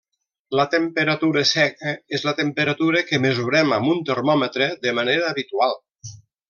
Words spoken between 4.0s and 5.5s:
termòmetre de manera